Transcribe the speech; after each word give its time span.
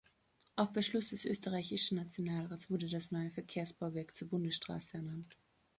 Auf 0.55 0.73
Beschluss 0.73 1.09
des 1.09 1.25
österreichischen 1.25 1.97
Nationalrats 1.97 2.71
wurde 2.71 2.89
das 2.89 3.11
neue 3.11 3.29
Verkehrsbauwerk 3.29 4.17
zur 4.17 4.29
Bundesstraße 4.29 4.97
ernannt. 4.97 5.37